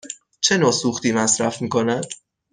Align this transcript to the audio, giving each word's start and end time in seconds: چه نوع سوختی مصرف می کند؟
چه 0.41 0.57
نوع 0.57 0.71
سوختی 0.71 1.11
مصرف 1.11 1.61
می 1.61 1.69
کند؟ 1.69 2.05